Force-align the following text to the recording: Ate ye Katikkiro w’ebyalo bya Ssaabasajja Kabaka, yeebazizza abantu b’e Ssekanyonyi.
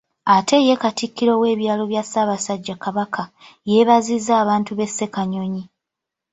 Ate 0.35 0.57
ye 0.67 0.75
Katikkiro 0.83 1.33
w’ebyalo 1.41 1.83
bya 1.91 2.03
Ssaabasajja 2.05 2.75
Kabaka, 2.83 3.23
yeebazizza 3.69 4.33
abantu 4.43 4.71
b’e 4.77 4.87
Ssekanyonyi. 4.89 5.63